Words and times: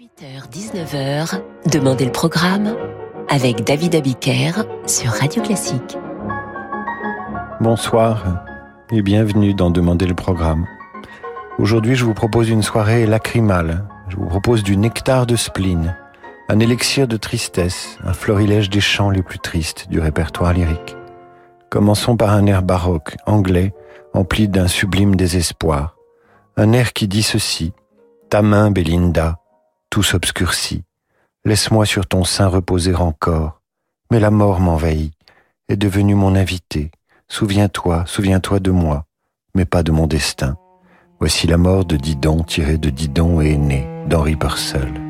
18h-19h, 0.00 1.42
Demandez 1.70 2.06
le 2.06 2.10
programme 2.10 2.74
avec 3.28 3.64
David 3.64 3.94
Abiker 3.94 4.64
sur 4.86 5.10
Radio 5.10 5.42
Classique. 5.42 5.98
Bonsoir 7.60 8.42
et 8.92 9.02
bienvenue 9.02 9.52
dans 9.52 9.70
Demandez 9.70 10.06
le 10.06 10.14
programme. 10.14 10.64
Aujourd'hui, 11.58 11.96
je 11.96 12.06
vous 12.06 12.14
propose 12.14 12.48
une 12.48 12.62
soirée 12.62 13.04
lacrymale. 13.04 13.84
Je 14.08 14.16
vous 14.16 14.24
propose 14.24 14.62
du 14.62 14.78
nectar 14.78 15.26
de 15.26 15.36
spleen, 15.36 15.94
un 16.48 16.60
élixir 16.60 17.06
de 17.06 17.18
tristesse, 17.18 17.98
un 18.02 18.14
florilège 18.14 18.70
des 18.70 18.80
chants 18.80 19.10
les 19.10 19.22
plus 19.22 19.38
tristes 19.38 19.90
du 19.90 20.00
répertoire 20.00 20.54
lyrique. 20.54 20.96
Commençons 21.68 22.16
par 22.16 22.30
un 22.30 22.46
air 22.46 22.62
baroque, 22.62 23.16
anglais, 23.26 23.74
empli 24.14 24.48
d'un 24.48 24.66
sublime 24.66 25.14
désespoir. 25.14 25.96
Un 26.56 26.72
air 26.72 26.94
qui 26.94 27.06
dit 27.06 27.22
ceci. 27.22 27.74
Ta 28.30 28.40
main, 28.40 28.70
Belinda, 28.70 29.39
tout 29.90 30.02
s'obscurcit. 30.02 30.84
Laisse-moi 31.44 31.84
sur 31.84 32.06
ton 32.06 32.24
sein 32.24 32.46
reposer 32.46 32.94
encore. 32.94 33.60
Mais 34.10 34.20
la 34.20 34.30
mort 34.30 34.60
m'envahit, 34.60 35.14
est 35.68 35.76
devenue 35.76 36.14
mon 36.14 36.34
invité. 36.34 36.90
Souviens-toi, 37.28 38.04
souviens-toi 38.06 38.60
de 38.60 38.70
moi, 38.70 39.04
mais 39.54 39.64
pas 39.64 39.82
de 39.82 39.92
mon 39.92 40.06
destin. 40.06 40.56
Voici 41.20 41.46
la 41.46 41.58
mort 41.58 41.84
de 41.84 41.96
Didon 41.96 42.42
tirée 42.42 42.78
de 42.78 42.90
Didon 42.90 43.40
et 43.40 43.52
aîné 43.52 43.86
d'Henri 44.08 44.36
Purcell. 44.36 45.09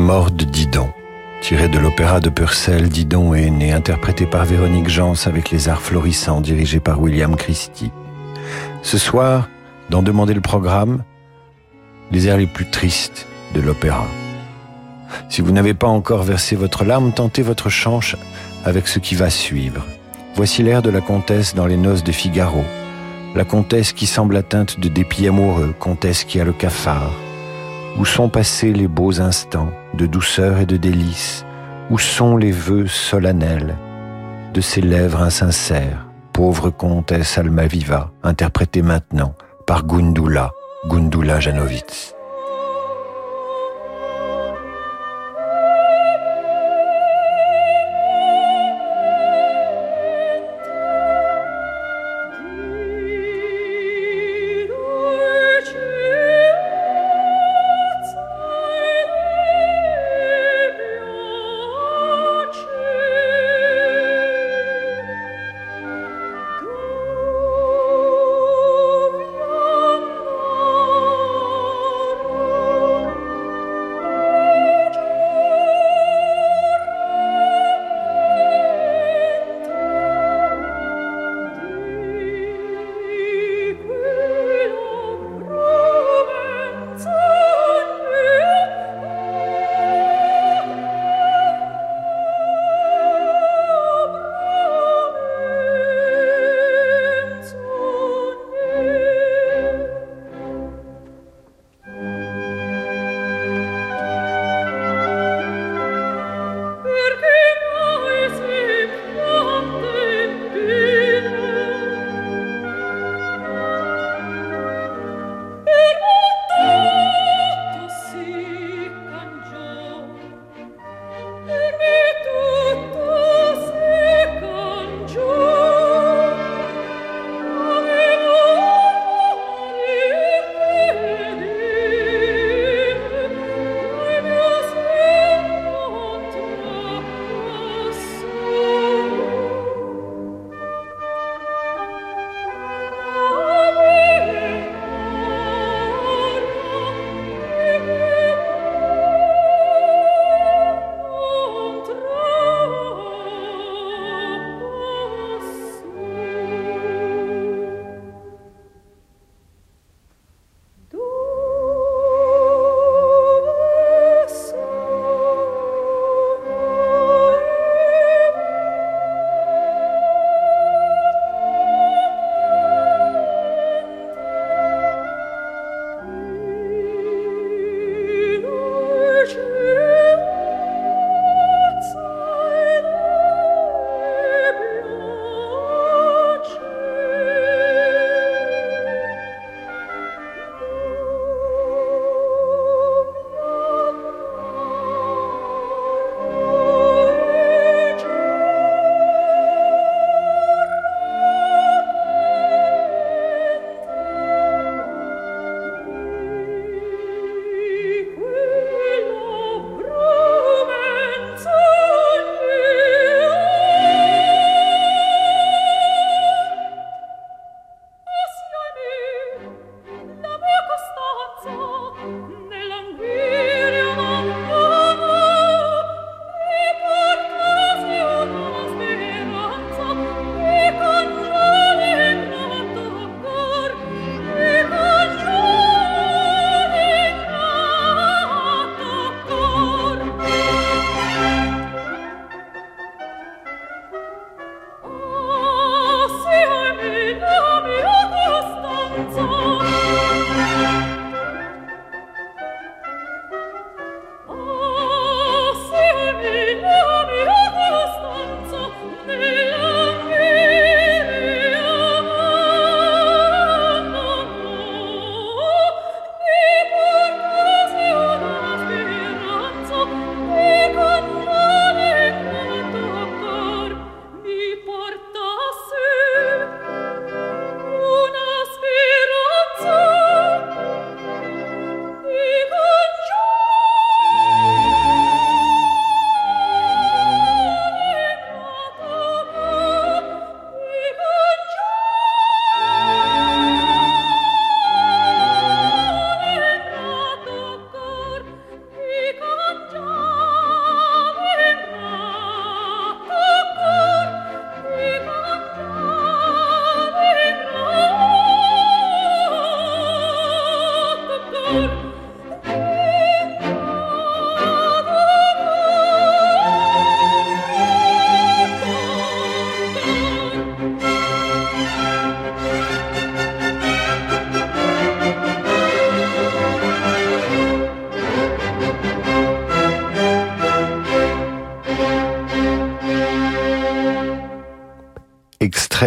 Mort 0.00 0.30
de 0.30 0.44
Didon, 0.44 0.88
tiré 1.42 1.68
de 1.68 1.78
l'opéra 1.78 2.20
de 2.20 2.30
Purcell, 2.30 2.88
Didon 2.88 3.34
est 3.34 3.50
né, 3.50 3.72
interprété 3.72 4.24
par 4.24 4.46
Véronique 4.46 4.88
Jans 4.88 5.26
avec 5.26 5.50
les 5.50 5.68
arts 5.68 5.82
florissants, 5.82 6.40
dirigé 6.40 6.80
par 6.80 7.00
William 7.00 7.36
Christie. 7.36 7.92
Ce 8.82 8.96
soir, 8.98 9.48
dans 9.90 10.02
Demander 10.02 10.32
le 10.32 10.40
programme, 10.40 11.04
les 12.10 12.28
airs 12.28 12.38
les 12.38 12.46
plus 12.46 12.70
tristes 12.70 13.26
de 13.54 13.60
l'opéra. 13.60 14.06
Si 15.28 15.42
vous 15.42 15.52
n'avez 15.52 15.74
pas 15.74 15.88
encore 15.88 16.22
versé 16.22 16.56
votre 16.56 16.84
larme, 16.84 17.12
tentez 17.12 17.42
votre 17.42 17.68
chance 17.68 18.16
avec 18.64 18.88
ce 18.88 18.98
qui 18.98 19.14
va 19.14 19.28
suivre. 19.28 19.84
Voici 20.34 20.62
l'air 20.62 20.80
de 20.80 20.90
la 20.90 21.02
comtesse 21.02 21.54
dans 21.54 21.66
les 21.66 21.76
noces 21.76 22.04
de 22.04 22.12
Figaro. 22.12 22.64
La 23.34 23.44
comtesse 23.44 23.92
qui 23.92 24.06
semble 24.06 24.36
atteinte 24.36 24.80
de 24.80 24.88
dépit 24.88 25.28
amoureux, 25.28 25.74
comtesse 25.78 26.24
qui 26.24 26.40
a 26.40 26.44
le 26.44 26.52
cafard, 26.52 27.12
où 27.98 28.04
sont 28.04 28.28
passés 28.28 28.72
les 28.72 28.88
beaux 28.88 29.20
instants 29.20 29.70
de 29.94 30.06
douceur 30.06 30.58
et 30.58 30.66
de 30.66 30.76
délices? 30.76 31.44
Où 31.90 31.98
sont 31.98 32.36
les 32.36 32.52
vœux 32.52 32.86
solennels 32.86 33.76
de 34.54 34.60
ces 34.60 34.80
lèvres 34.80 35.22
insincères? 35.22 36.06
Pauvre 36.32 36.70
comtesse 36.70 37.36
Almaviva, 37.36 38.10
interprétée 38.22 38.82
maintenant 38.82 39.34
par 39.66 39.84
Gundula, 39.86 40.52
Gundula 40.88 41.40
Janowitz. 41.40 42.14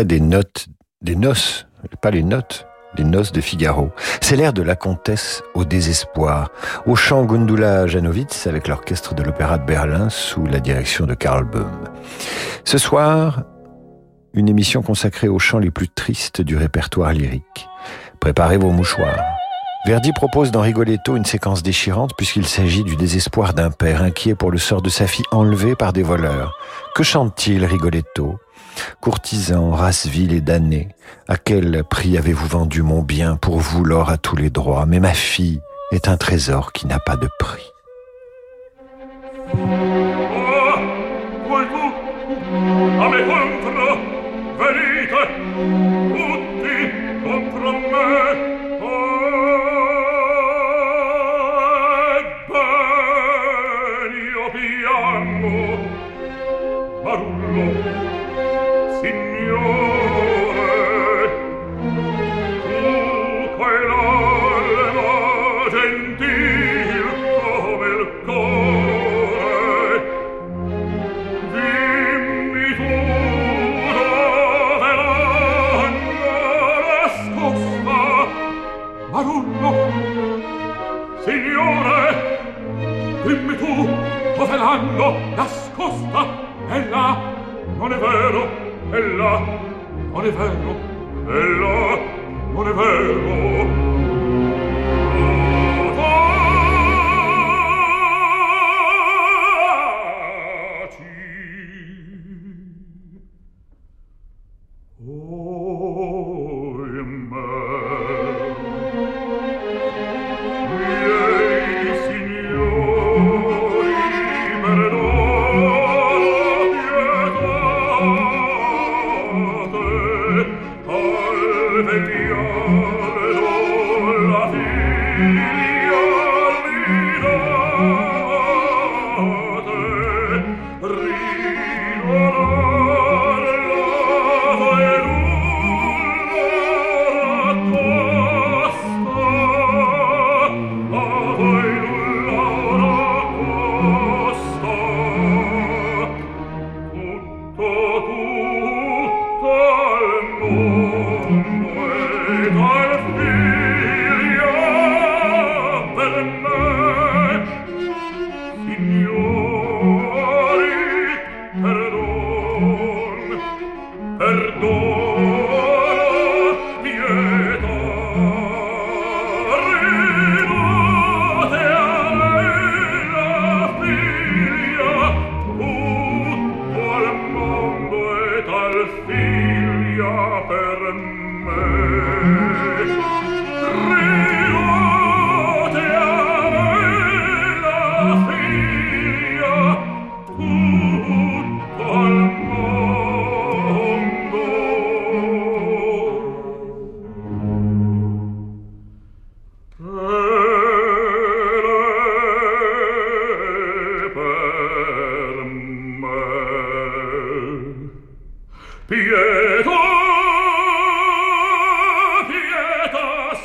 Des 0.01 0.19
notes, 0.19 0.65
des 1.01 1.15
noces, 1.15 1.67
pas 2.01 2.09
les 2.09 2.23
notes, 2.23 2.65
des 2.95 3.03
noces 3.03 3.31
de 3.31 3.41
Figaro. 3.41 3.91
C'est 4.21 4.35
l'air 4.35 4.51
de 4.51 4.63
la 4.63 4.75
comtesse 4.75 5.43
au 5.53 5.65
désespoir, 5.65 6.49
au 6.87 6.95
chant 6.95 7.23
Gundula 7.25 7.85
Janowitz 7.85 8.47
avec 8.47 8.67
l'orchestre 8.67 9.13
de 9.13 9.21
l'Opéra 9.21 9.59
de 9.59 9.65
Berlin 9.65 10.09
sous 10.09 10.45
la 10.47 10.59
direction 10.59 11.05
de 11.05 11.13
Karl 11.13 11.45
Böhm. 11.45 11.83
Ce 12.65 12.79
soir, 12.79 13.43
une 14.33 14.49
émission 14.49 14.81
consacrée 14.81 15.27
aux 15.27 15.39
chants 15.39 15.59
les 15.59 15.71
plus 15.71 15.89
tristes 15.89 16.41
du 16.41 16.57
répertoire 16.57 17.13
lyrique. 17.13 17.67
Préparez 18.19 18.57
vos 18.57 18.71
mouchoirs. 18.71 19.21
Verdi 19.85 20.11
propose 20.13 20.49
dans 20.49 20.61
Rigoletto 20.61 21.15
une 21.15 21.25
séquence 21.25 21.61
déchirante 21.61 22.13
puisqu'il 22.17 22.47
s'agit 22.47 22.83
du 22.83 22.95
désespoir 22.95 23.53
d'un 23.53 23.69
père 23.69 24.01
inquiet 24.01 24.33
pour 24.33 24.49
le 24.49 24.57
sort 24.57 24.81
de 24.81 24.89
sa 24.89 25.05
fille 25.05 25.25
enlevée 25.31 25.75
par 25.75 25.93
des 25.93 26.03
voleurs. 26.03 26.57
Que 26.95 27.03
chante-t-il, 27.03 27.63
Rigoletto? 27.65 28.39
Courtisan, 29.01 29.71
race 29.71 30.07
vile 30.07 30.33
et 30.33 30.41
damné, 30.41 30.89
à 31.27 31.37
quel 31.37 31.83
prix 31.83 32.17
avez-vous 32.17 32.47
vendu 32.47 32.81
mon 32.81 33.01
bien 33.01 33.35
pour 33.35 33.59
vous 33.59 33.83
l'or 33.83 34.09
à 34.09 34.17
tous 34.17 34.35
les 34.35 34.49
droits? 34.49 34.85
Mais 34.85 34.99
ma 34.99 35.13
fille 35.13 35.61
est 35.91 36.07
un 36.07 36.17
trésor 36.17 36.71
qui 36.73 36.87
n'a 36.87 36.99
pas 36.99 37.15
de 37.15 37.29
prix. 37.39 37.71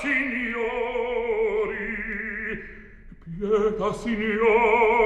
Signori, 0.01 0.65
pietà, 3.39 3.93
Signori, 3.93 4.98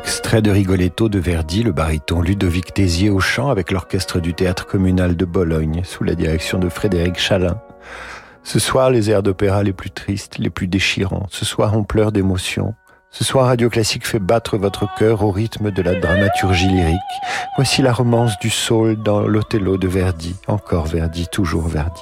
Extrait 0.00 0.40
de 0.40 0.50
Rigoletto 0.50 1.10
de 1.10 1.18
Verdi, 1.18 1.62
le 1.62 1.72
baryton 1.72 2.22
Ludovic 2.22 2.72
Tézier 2.72 3.10
au 3.10 3.20
chant 3.20 3.50
avec 3.50 3.70
l'orchestre 3.70 4.18
du 4.18 4.32
théâtre 4.32 4.66
communal 4.66 5.14
de 5.14 5.26
Bologne 5.26 5.82
sous 5.84 6.04
la 6.04 6.14
direction 6.14 6.58
de 6.58 6.70
Frédéric 6.70 7.18
Chalin. 7.18 7.60
Ce 8.42 8.58
soir, 8.58 8.88
les 8.88 9.10
airs 9.10 9.22
d'opéra 9.22 9.62
les 9.62 9.74
plus 9.74 9.90
tristes, 9.90 10.38
les 10.38 10.48
plus 10.48 10.68
déchirants. 10.68 11.26
Ce 11.28 11.44
soir, 11.44 11.76
on 11.76 11.84
pleure 11.84 12.12
d'émotion. 12.12 12.74
Ce 13.10 13.24
soir, 13.24 13.44
Radio 13.44 13.68
Classique 13.68 14.06
fait 14.06 14.20
battre 14.20 14.56
votre 14.56 14.88
cœur 14.94 15.22
au 15.22 15.30
rythme 15.30 15.70
de 15.70 15.82
la 15.82 15.94
dramaturgie 15.94 16.68
lyrique. 16.68 16.96
Voici 17.56 17.82
la 17.82 17.92
romance 17.92 18.38
du 18.38 18.48
saule 18.48 18.96
dans 18.96 19.20
l'Othello 19.20 19.76
de 19.76 19.86
Verdi. 19.86 20.34
Encore 20.46 20.86
Verdi, 20.86 21.28
toujours 21.28 21.68
Verdi. 21.68 22.00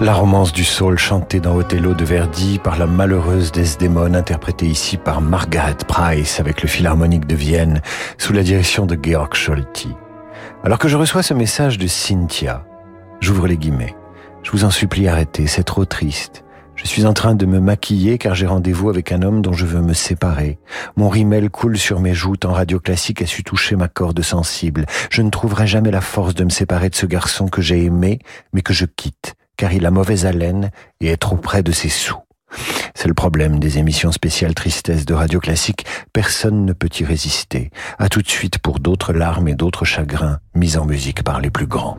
La 0.00 0.12
romance 0.12 0.52
du 0.52 0.64
saule 0.64 0.98
chantée 0.98 1.38
dans 1.38 1.54
Othello 1.54 1.94
de 1.94 2.04
Verdi 2.04 2.58
par 2.58 2.76
la 2.76 2.86
malheureuse 2.86 3.52
Desdémone 3.52 4.16
interprétée 4.16 4.66
ici 4.66 4.96
par 4.96 5.20
Margaret 5.20 5.76
Price 5.86 6.40
avec 6.40 6.62
le 6.62 6.68
Philharmonique 6.68 7.28
de 7.28 7.36
Vienne 7.36 7.80
sous 8.18 8.32
la 8.32 8.42
direction 8.42 8.86
de 8.86 8.98
Georg 9.00 9.32
Scholti. 9.34 9.90
Alors 10.64 10.78
que 10.78 10.88
je 10.88 10.96
reçois 10.96 11.22
ce 11.22 11.32
message 11.32 11.78
de 11.78 11.86
Cynthia, 11.86 12.66
j'ouvre 13.20 13.46
les 13.46 13.56
guillemets. 13.56 13.94
Je 14.42 14.50
vous 14.50 14.64
en 14.64 14.70
supplie 14.70 15.06
arrêtez, 15.06 15.46
c'est 15.46 15.62
trop 15.62 15.84
triste. 15.84 16.44
Je 16.74 16.86
suis 16.86 17.06
en 17.06 17.14
train 17.14 17.36
de 17.36 17.46
me 17.46 17.60
maquiller 17.60 18.18
car 18.18 18.34
j'ai 18.34 18.46
rendez-vous 18.46 18.90
avec 18.90 19.12
un 19.12 19.22
homme 19.22 19.42
dont 19.42 19.52
je 19.52 19.64
veux 19.64 19.80
me 19.80 19.94
séparer. 19.94 20.58
Mon 20.96 21.08
rimel 21.08 21.50
coule 21.50 21.78
sur 21.78 22.00
mes 22.00 22.14
joues 22.14 22.36
tant 22.36 22.52
radio 22.52 22.80
classique 22.80 23.22
a 23.22 23.26
su 23.26 23.44
toucher 23.44 23.76
ma 23.76 23.86
corde 23.86 24.22
sensible. 24.22 24.86
Je 25.10 25.22
ne 25.22 25.30
trouverai 25.30 25.68
jamais 25.68 25.92
la 25.92 26.00
force 26.00 26.34
de 26.34 26.42
me 26.42 26.50
séparer 26.50 26.90
de 26.90 26.96
ce 26.96 27.06
garçon 27.06 27.46
que 27.46 27.62
j'ai 27.62 27.84
aimé, 27.84 28.18
mais 28.52 28.62
que 28.62 28.74
je 28.74 28.86
quitte 28.86 29.36
car 29.56 29.72
il 29.72 29.86
a 29.86 29.90
mauvaise 29.90 30.26
haleine 30.26 30.70
et 31.00 31.08
est 31.08 31.16
trop 31.16 31.36
près 31.36 31.62
de 31.62 31.72
ses 31.72 31.88
sous. 31.88 32.18
C'est 32.94 33.08
le 33.08 33.14
problème 33.14 33.58
des 33.58 33.78
émissions 33.78 34.12
spéciales 34.12 34.54
tristesse 34.54 35.04
de 35.04 35.14
Radio 35.14 35.40
Classique. 35.40 35.84
Personne 36.12 36.64
ne 36.64 36.72
peut 36.72 36.90
y 37.00 37.04
résister. 37.04 37.70
À 37.98 38.08
tout 38.08 38.22
de 38.22 38.28
suite 38.28 38.58
pour 38.58 38.78
d'autres 38.78 39.12
larmes 39.12 39.48
et 39.48 39.54
d'autres 39.54 39.84
chagrins 39.84 40.38
mis 40.54 40.76
en 40.76 40.84
musique 40.84 41.24
par 41.24 41.40
les 41.40 41.50
plus 41.50 41.66
grands. 41.66 41.98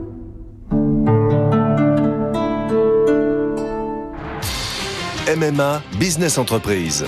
MMA 5.27 5.81
Business 5.99 6.37
Entreprise. 6.37 7.05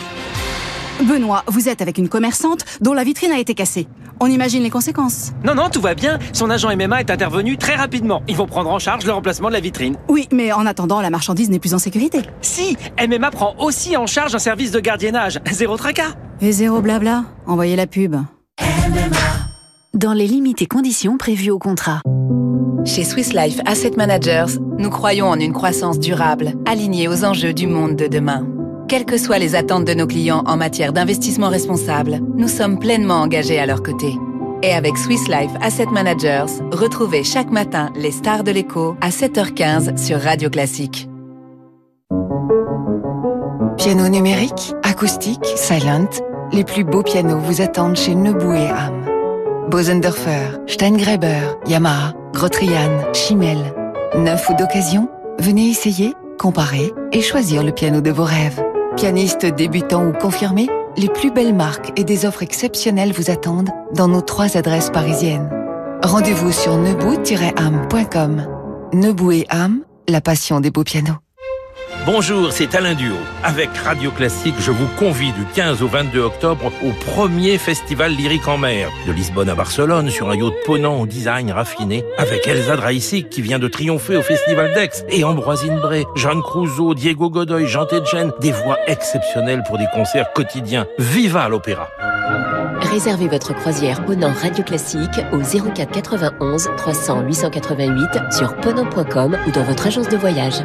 Benoît, 1.03 1.43
vous 1.47 1.69
êtes 1.69 1.81
avec 1.81 1.97
une 1.97 2.09
commerçante 2.09 2.65
dont 2.81 2.93
la 2.93 3.03
vitrine 3.03 3.31
a 3.31 3.39
été 3.39 3.53
cassée. 3.53 3.87
On 4.19 4.27
imagine 4.27 4.63
les 4.63 4.71
conséquences. 4.71 5.31
Non, 5.45 5.53
non, 5.53 5.69
tout 5.69 5.81
va 5.81 5.93
bien. 5.93 6.17
Son 6.33 6.49
agent 6.49 6.75
MMA 6.75 7.01
est 7.01 7.11
intervenu 7.11 7.57
très 7.57 7.75
rapidement. 7.75 8.23
Ils 8.27 8.35
vont 8.35 8.47
prendre 8.47 8.71
en 8.71 8.79
charge 8.79 9.05
le 9.05 9.11
remplacement 9.11 9.49
de 9.49 9.53
la 9.53 9.59
vitrine. 9.59 9.95
Oui, 10.09 10.27
mais 10.31 10.51
en 10.51 10.65
attendant, 10.65 10.99
la 11.01 11.11
marchandise 11.11 11.49
n'est 11.51 11.59
plus 11.59 11.75
en 11.75 11.79
sécurité. 11.79 12.21
Si, 12.41 12.77
MMA 12.99 13.29
prend 13.29 13.55
aussi 13.59 13.95
en 13.95 14.07
charge 14.07 14.33
un 14.33 14.39
service 14.39 14.71
de 14.71 14.79
gardiennage. 14.79 15.39
Zéro 15.51 15.77
tracas. 15.77 16.15
Et 16.41 16.51
zéro 16.51 16.81
blabla. 16.81 17.25
Envoyez 17.45 17.75
la 17.75 17.85
pub. 17.85 18.15
Dans 19.93 20.13
les 20.13 20.27
limites 20.27 20.61
et 20.63 20.67
conditions 20.67 21.17
prévues 21.17 21.51
au 21.51 21.59
contrat. 21.59 22.01
Chez 22.85 23.03
Swiss 23.03 23.33
Life 23.33 23.59
Asset 23.65 23.91
Managers, 23.97 24.57
nous 24.77 24.89
croyons 24.89 25.27
en 25.27 25.39
une 25.39 25.53
croissance 25.53 25.99
durable, 25.99 26.53
alignée 26.65 27.07
aux 27.07 27.23
enjeux 27.25 27.53
du 27.53 27.67
monde 27.67 27.95
de 27.95 28.07
demain. 28.07 28.47
Quelles 28.87 29.05
que 29.05 29.17
soient 29.17 29.37
les 29.37 29.53
attentes 29.53 29.83
de 29.83 29.93
nos 29.93 30.07
clients 30.07 30.43
en 30.45 30.55
matière 30.55 30.93
d'investissement 30.93 31.49
responsable, 31.49 32.21
nous 32.35 32.47
sommes 32.47 32.79
pleinement 32.79 33.15
engagés 33.15 33.59
à 33.59 33.65
leur 33.65 33.83
côté. 33.83 34.15
Et 34.63 34.71
avec 34.71 34.97
Swiss 34.97 35.27
Life 35.27 35.51
Asset 35.61 35.87
Managers, 35.87 36.45
retrouvez 36.71 37.25
chaque 37.25 37.51
matin 37.51 37.91
les 37.97 38.11
stars 38.11 38.45
de 38.45 38.51
l'écho 38.51 38.95
à 39.01 39.09
7h15 39.09 39.97
sur 39.97 40.21
Radio 40.21 40.49
Classique. 40.49 41.09
Piano 43.75 44.07
numérique, 44.07 44.73
acoustique, 44.83 45.45
silent, 45.57 46.09
les 46.53 46.63
plus 46.63 46.85
beaux 46.85 47.03
pianos 47.03 47.39
vous 47.39 47.61
attendent 47.61 47.97
chez 47.97 48.15
Nebou 48.15 48.53
et 48.53 48.69
Ham. 48.69 49.05
Bosendorfer, 49.69 50.61
Steingreber, 50.65 51.57
Yamaha, 51.67 52.13
Grotrian, 52.31 53.11
Chimel. 53.13 53.57
Neuf 54.15 54.49
ou 54.49 54.55
d'occasion 54.55 55.09
Venez 55.39 55.69
essayer, 55.69 56.13
comparer 56.39 56.93
et 57.11 57.21
choisir 57.21 57.63
le 57.63 57.73
piano 57.73 57.99
de 57.99 58.11
vos 58.11 58.23
rêves. 58.23 58.63
Pianiste 58.97 59.45
débutant 59.45 60.07
ou 60.07 60.11
confirmé, 60.11 60.67
les 60.97 61.07
plus 61.07 61.31
belles 61.31 61.53
marques 61.53 61.91
et 61.99 62.03
des 62.03 62.25
offres 62.25 62.41
exceptionnelles 62.41 63.11
vous 63.11 63.29
attendent 63.29 63.69
dans 63.93 64.07
nos 64.07 64.21
trois 64.21 64.57
adresses 64.57 64.89
parisiennes. 64.89 65.51
Rendez-vous 66.01 66.51
sur 66.51 66.77
nebou-am.com. 66.77 68.47
Nebou 68.93 69.31
et 69.31 69.45
Am, 69.49 69.83
la 70.09 70.19
passion 70.19 70.61
des 70.61 70.71
beaux 70.71 70.83
pianos. 70.83 71.26
Bonjour, 72.07 72.53
c'est 72.53 72.73
Alain 72.73 72.93
Duo. 72.93 73.17
Avec 73.43 73.69
Radio 73.83 74.11
Classique, 74.11 74.55
je 74.59 74.71
vous 74.71 74.87
convie 74.97 75.33
du 75.33 75.43
15 75.55 75.83
au 75.83 75.89
22 75.89 76.21
octobre 76.21 76.71
au 76.81 76.91
premier 77.11 77.57
festival 77.57 78.13
lyrique 78.13 78.47
en 78.47 78.57
mer. 78.57 78.89
De 79.05 79.11
Lisbonne 79.11 79.49
à 79.49 79.55
Barcelone, 79.55 80.09
sur 80.09 80.29
un 80.29 80.35
yacht 80.35 80.53
ponant 80.65 81.01
au 81.01 81.05
design 81.05 81.51
raffiné, 81.51 82.05
avec 82.17 82.47
Elsa 82.47 82.77
Draisic 82.77 83.29
qui 83.29 83.41
vient 83.41 83.59
de 83.59 83.67
triompher 83.67 84.15
au 84.15 84.21
festival 84.21 84.73
d'Aix, 84.73 85.03
et 85.09 85.25
Ambroisine 85.25 85.79
Bray, 85.81 86.05
Jeanne 86.15 86.41
Crouzeau, 86.41 86.93
Diego 86.93 87.29
Godoy, 87.29 87.67
Jean 87.67 87.85
Tedjen, 87.85 88.31
des 88.39 88.53
voix 88.53 88.77
exceptionnelles 88.87 89.63
pour 89.67 89.77
des 89.77 89.87
concerts 89.93 90.31
quotidiens. 90.31 90.87
Viva 90.97 91.49
l'opéra! 91.49 91.89
Réservez 92.89 93.27
votre 93.27 93.53
croisière 93.53 94.05
Ponant 94.05 94.31
Radio 94.41 94.63
Classique 94.63 95.19
au 95.33 95.39
04 95.39 95.91
91 95.91 96.69
300 96.77 97.23
888 97.27 98.31
sur 98.31 98.55
ponant.com 98.55 99.37
ou 99.45 99.51
dans 99.51 99.63
votre 99.63 99.87
agence 99.87 100.07
de 100.07 100.15
voyage. 100.15 100.63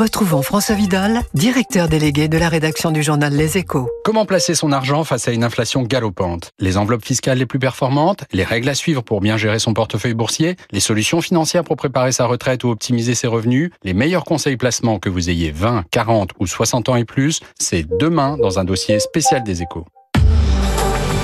Retrouvons 0.00 0.40
François 0.40 0.76
Vidal, 0.76 1.20
directeur 1.34 1.86
délégué 1.86 2.28
de 2.28 2.38
la 2.38 2.48
rédaction 2.48 2.90
du 2.90 3.02
journal 3.02 3.34
Les 3.34 3.58
Échos. 3.58 3.86
Comment 4.02 4.24
placer 4.24 4.54
son 4.54 4.72
argent 4.72 5.04
face 5.04 5.28
à 5.28 5.32
une 5.32 5.44
inflation 5.44 5.82
galopante? 5.82 6.52
Les 6.58 6.78
enveloppes 6.78 7.04
fiscales 7.04 7.36
les 7.36 7.44
plus 7.44 7.58
performantes, 7.58 8.24
les 8.32 8.44
règles 8.44 8.70
à 8.70 8.74
suivre 8.74 9.02
pour 9.02 9.20
bien 9.20 9.36
gérer 9.36 9.58
son 9.58 9.74
portefeuille 9.74 10.14
boursier, 10.14 10.56
les 10.70 10.80
solutions 10.80 11.20
financières 11.20 11.64
pour 11.64 11.76
préparer 11.76 12.12
sa 12.12 12.24
retraite 12.24 12.64
ou 12.64 12.70
optimiser 12.70 13.14
ses 13.14 13.26
revenus, 13.26 13.72
les 13.84 13.92
meilleurs 13.92 14.24
conseils 14.24 14.56
placement 14.56 14.98
que 14.98 15.10
vous 15.10 15.28
ayez 15.28 15.50
20, 15.50 15.84
40 15.90 16.30
ou 16.38 16.46
60 16.46 16.88
ans 16.88 16.96
et 16.96 17.04
plus, 17.04 17.40
c'est 17.58 17.86
demain 17.86 18.38
dans 18.38 18.58
un 18.58 18.64
dossier 18.64 19.00
spécial 19.00 19.44
des 19.44 19.60
Échos. 19.60 19.84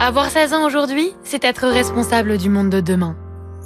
Avoir 0.00 0.30
16 0.30 0.54
ans 0.54 0.64
aujourd'hui, 0.64 1.12
c'est 1.24 1.42
être 1.42 1.66
responsable 1.66 2.38
du 2.38 2.48
monde 2.48 2.70
de 2.70 2.80
demain. 2.80 3.16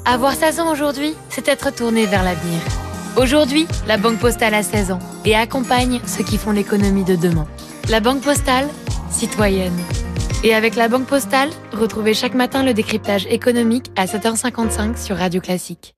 Avoir 0.06 0.32
16 0.32 0.60
ans 0.60 0.72
aujourd'hui, 0.72 1.14
c'est 1.28 1.46
être 1.46 1.70
tourné 1.74 2.06
vers 2.06 2.24
l'avenir. 2.24 2.58
Aujourd'hui, 3.18 3.66
la 3.86 3.98
Banque 3.98 4.18
Postale 4.18 4.54
a 4.54 4.62
16 4.62 4.92
ans 4.92 4.98
et 5.26 5.36
accompagne 5.36 6.00
ceux 6.06 6.24
qui 6.24 6.38
font 6.38 6.52
l'économie 6.52 7.04
de 7.04 7.16
demain. 7.16 7.46
La 7.90 8.00
Banque 8.00 8.22
Postale, 8.22 8.66
citoyenne. 9.10 9.76
Et 10.42 10.54
avec 10.54 10.74
la 10.74 10.88
Banque 10.88 11.04
Postale, 11.04 11.50
retrouvez 11.70 12.14
chaque 12.14 12.34
matin 12.34 12.62
le 12.62 12.72
décryptage 12.72 13.26
économique 13.26 13.92
à 13.94 14.06
7h55 14.06 14.96
sur 14.96 15.18
Radio 15.18 15.42
Classique. 15.42 15.94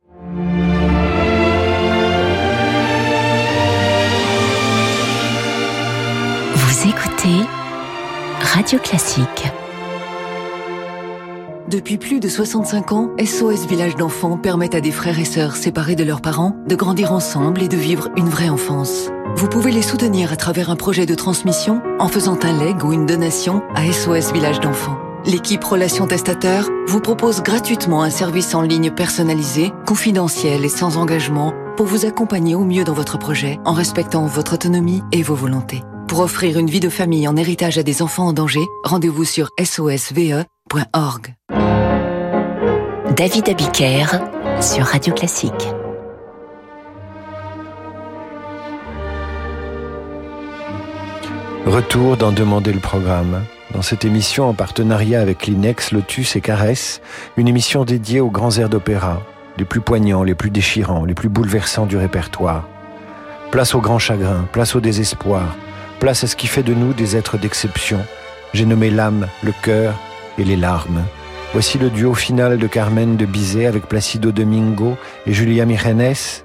Vous 6.56 6.88
écoutez 6.88 7.46
Radio 8.40 8.80
Classique. 8.80 9.44
Depuis 11.70 11.96
plus 11.96 12.20
de 12.20 12.28
65 12.28 12.92
ans, 12.92 13.10
SOS 13.18 13.66
Village 13.66 13.96
d'enfants 13.96 14.36
permet 14.36 14.76
à 14.76 14.82
des 14.82 14.90
frères 14.90 15.18
et 15.18 15.24
sœurs 15.24 15.56
séparés 15.56 15.96
de 15.96 16.04
leurs 16.04 16.20
parents 16.20 16.54
de 16.68 16.76
grandir 16.76 17.12
ensemble 17.12 17.62
et 17.62 17.68
de 17.68 17.76
vivre 17.76 18.10
une 18.16 18.28
vraie 18.28 18.50
enfance. 18.50 19.08
Vous 19.34 19.48
pouvez 19.48 19.72
les 19.72 19.80
soutenir 19.80 20.30
à 20.30 20.36
travers 20.36 20.70
un 20.70 20.76
projet 20.76 21.06
de 21.06 21.14
transmission 21.14 21.80
en 21.98 22.08
faisant 22.08 22.38
un 22.42 22.52
leg 22.52 22.84
ou 22.84 22.92
une 22.92 23.06
donation 23.06 23.62
à 23.74 23.90
SOS 23.90 24.32
Village 24.32 24.60
d'enfants. 24.60 24.98
L'équipe 25.24 25.64
Relations 25.64 26.06
Testateurs 26.06 26.68
vous 26.86 27.00
propose 27.00 27.42
gratuitement 27.42 28.02
un 28.02 28.10
service 28.10 28.54
en 28.54 28.60
ligne 28.60 28.90
personnalisé, 28.90 29.72
confidentiel 29.86 30.66
et 30.66 30.68
sans 30.68 30.98
engagement 30.98 31.54
pour 31.78 31.86
vous 31.86 32.04
accompagner 32.04 32.54
au 32.54 32.64
mieux 32.64 32.84
dans 32.84 32.92
votre 32.92 33.18
projet 33.18 33.58
en 33.64 33.72
respectant 33.72 34.26
votre 34.26 34.54
autonomie 34.54 35.02
et 35.12 35.22
vos 35.22 35.34
volontés. 35.34 35.82
Pour 36.08 36.20
offrir 36.20 36.58
une 36.58 36.68
vie 36.68 36.80
de 36.80 36.90
famille 36.90 37.26
en 37.26 37.36
héritage 37.36 37.78
à 37.78 37.82
des 37.82 38.02
enfants 38.02 38.26
en 38.26 38.32
danger, 38.34 38.64
rendez-vous 38.84 39.24
sur 39.24 39.48
sosve.org. 39.64 41.34
David 43.16 43.48
Abiker 43.48 44.06
sur 44.60 44.86
Radio 44.86 45.14
Classique. 45.14 45.52
Retour 51.64 52.16
d'en 52.16 52.32
demander 52.32 52.72
le 52.72 52.80
programme. 52.80 53.44
Dans 53.72 53.82
cette 53.82 54.04
émission 54.04 54.48
en 54.48 54.52
partenariat 54.52 55.20
avec 55.20 55.46
l'Inex, 55.46 55.92
Lotus 55.92 56.34
et 56.34 56.40
Caresse, 56.40 57.00
une 57.36 57.46
émission 57.46 57.84
dédiée 57.84 58.18
aux 58.18 58.30
grands 58.30 58.56
airs 58.58 58.68
d'opéra, 58.68 59.22
les 59.58 59.64
plus 59.64 59.80
poignants, 59.80 60.24
les 60.24 60.34
plus 60.34 60.50
déchirants, 60.50 61.04
les 61.04 61.14
plus 61.14 61.28
bouleversants 61.28 61.86
du 61.86 61.96
répertoire. 61.96 62.66
Place 63.52 63.76
au 63.76 63.80
grand 63.80 64.00
chagrin, 64.00 64.48
place 64.50 64.74
au 64.74 64.80
désespoir, 64.80 65.54
place 66.00 66.24
à 66.24 66.26
ce 66.26 66.34
qui 66.34 66.48
fait 66.48 66.64
de 66.64 66.74
nous 66.74 66.92
des 66.94 67.16
êtres 67.16 67.38
d'exception. 67.38 68.04
J'ai 68.54 68.64
nommé 68.64 68.90
l'âme, 68.90 69.28
le 69.44 69.52
cœur 69.62 69.94
et 70.36 70.42
les 70.42 70.56
larmes. 70.56 71.04
Voici 71.54 71.78
le 71.78 71.88
duo 71.88 72.14
final 72.14 72.58
de 72.58 72.66
Carmen 72.66 73.16
de 73.16 73.26
Bizet 73.26 73.66
avec 73.66 73.86
Placido 73.86 74.32
Domingo 74.32 74.96
et 75.24 75.32
Julia 75.32 75.64
Mirenes. 75.64 76.42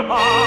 Goodbye. 0.00 0.36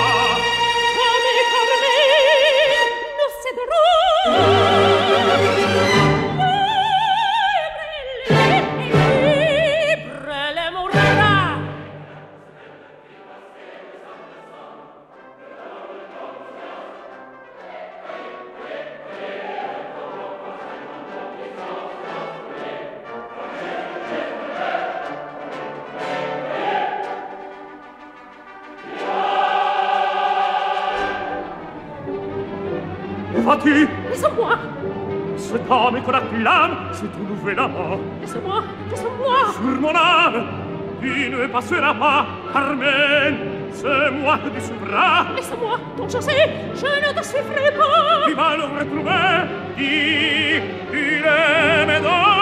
se 37.04 37.08
trouve 37.08 37.50
là-bas. 37.50 37.98
Laisse-moi, 38.22 38.64
laisse-moi. 38.90 39.38
Sur 39.54 39.82
mon 39.82 39.90
âme, 39.90 40.46
tu 41.02 41.30
ne 41.30 41.48
passeras 41.48 41.94
pas, 41.94 42.26
Carmen. 42.54 43.38
C'est 43.72 44.12
moi 44.12 44.38
qui 44.44 44.50
te 44.52 44.62
suivra. 44.64 45.26
Laisse-moi, 45.36 45.80
Don 45.98 46.08
José, 46.08 46.38
je 46.76 46.86
ne 46.86 47.14
te 47.14 47.24
suivrai 47.26 47.72
pas. 47.78 48.28
Tu 48.28 48.34
vas 48.34 48.56
le 48.56 48.64
retrouver, 48.64 49.36
dis, 49.78 50.62
tu 50.92 51.22
l'aimes 51.24 52.04
donc. 52.04 52.33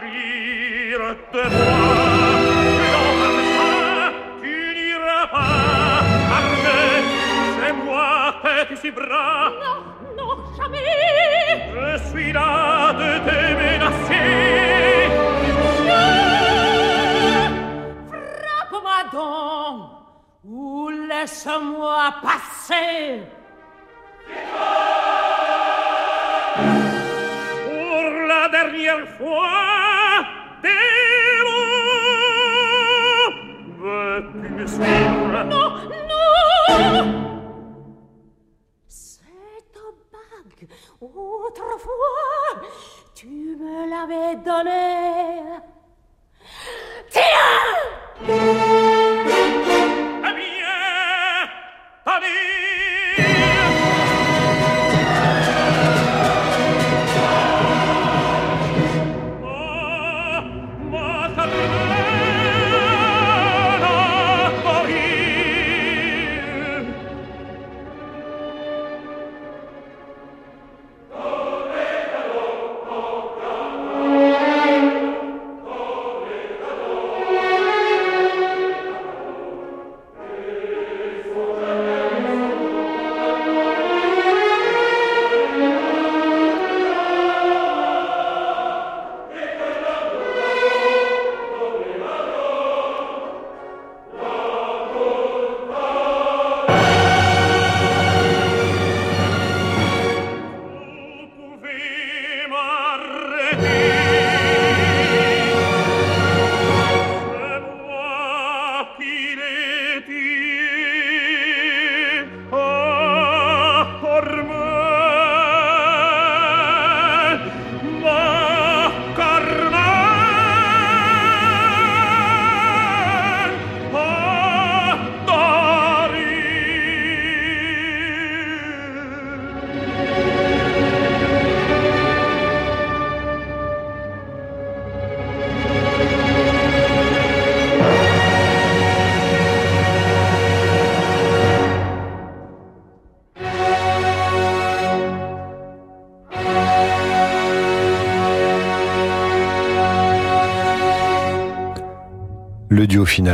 Rire 0.00 1.16
de 1.32 1.42
moi, 1.56 1.94
que 2.78 2.90
dans 3.58 4.12
tu 4.40 4.54
n'iras 4.76 5.26
pas. 5.26 6.02
Arrêtez, 6.36 6.96
c'est 7.56 7.74
moi 7.84 8.08
qui 8.68 8.74
s'y 8.76 8.80
suivra. 8.80 9.26
Non, 9.64 9.78
non, 10.18 10.32
jamais. 10.56 10.94
Je 11.74 11.86
suis 12.08 12.30
là 12.32 12.92
de 12.92 13.10
te 13.26 13.38
menacer. 13.60 14.30
Frappe-moi 18.10 19.00
donc 19.12 19.80
ou 20.44 20.88
laisse-moi 21.08 22.02
passer. 22.22 23.22
première 28.90 29.08
fois 29.16 30.24
des 30.62 30.68
mots. 31.44 32.10
Veux-tu 33.78 34.48
me 34.48 34.66
suivre? 34.66 35.44
Non, 35.44 35.70
non 36.08 36.30
C'est 38.88 39.76
un 39.76 39.92
bague. 40.12 40.64
Autrefois, 41.00 42.54
tu 43.14 43.28
me 43.28 43.88
l'avais 43.88 44.36
donné. 44.36 45.60
Tiens 47.10 48.69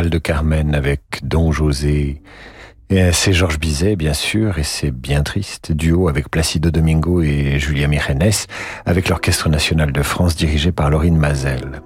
de 0.04 0.18
Carmen 0.18 0.74
avec 0.74 1.00
Don 1.22 1.52
José. 1.52 2.20
C'est 2.90 3.32
Georges 3.32 3.58
Bizet, 3.58 3.96
bien 3.96 4.12
sûr, 4.12 4.58
et 4.58 4.62
c'est 4.62 4.90
bien 4.90 5.22
triste. 5.22 5.72
Duo 5.72 6.08
avec 6.08 6.30
Placido 6.30 6.70
Domingo 6.70 7.22
et 7.22 7.58
Julia 7.58 7.88
Mirenes, 7.88 8.44
avec 8.84 9.08
l'Orchestre 9.08 9.48
National 9.48 9.92
de 9.92 10.02
France 10.02 10.36
dirigé 10.36 10.70
par 10.70 10.90
Laurine 10.90 11.16
Mazel. 11.16 11.80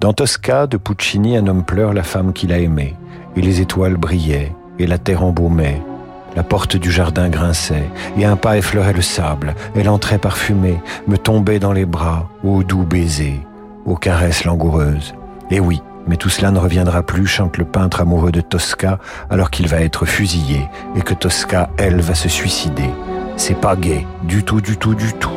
Dans 0.00 0.12
Tosca 0.12 0.66
de 0.66 0.76
Puccini, 0.76 1.36
un 1.36 1.46
homme 1.46 1.64
pleure 1.64 1.94
la 1.94 2.02
femme 2.02 2.34
qu'il 2.34 2.52
a 2.52 2.58
aimée, 2.58 2.94
et 3.36 3.40
les 3.40 3.62
étoiles 3.62 3.96
brillaient, 3.96 4.52
et 4.78 4.86
la 4.86 4.98
terre 4.98 5.24
embaumait. 5.24 5.80
La 6.36 6.42
porte 6.42 6.76
du 6.76 6.92
jardin 6.92 7.30
grinçait, 7.30 7.88
et 8.18 8.26
un 8.26 8.36
pas 8.36 8.58
effleurait 8.58 8.92
le 8.92 9.02
sable. 9.02 9.54
Elle 9.74 9.88
entrait 9.88 10.18
parfumée, 10.18 10.78
me 11.08 11.16
tombait 11.16 11.58
dans 11.58 11.72
les 11.72 11.86
bras, 11.86 12.28
ô 12.44 12.62
doux 12.62 12.84
baiser, 12.84 13.40
aux 13.86 13.96
caresses 13.96 14.44
langoureuses. 14.44 15.14
Et 15.50 15.58
oui, 15.58 15.80
mais 16.06 16.16
tout 16.16 16.28
cela 16.28 16.50
ne 16.50 16.58
reviendra 16.58 17.02
plus, 17.02 17.26
chante 17.26 17.56
le 17.56 17.64
peintre 17.64 18.00
amoureux 18.00 18.32
de 18.32 18.40
Tosca, 18.40 18.98
alors 19.30 19.50
qu'il 19.50 19.68
va 19.68 19.80
être 19.80 20.06
fusillé, 20.06 20.68
et 20.94 21.02
que 21.02 21.14
Tosca, 21.14 21.70
elle, 21.76 22.00
va 22.00 22.14
se 22.14 22.28
suicider. 22.28 22.90
C'est 23.36 23.60
pas 23.60 23.76
gai, 23.76 24.06
du 24.22 24.44
tout, 24.44 24.60
du 24.60 24.76
tout, 24.76 24.94
du 24.94 25.12
tout. 25.14 25.30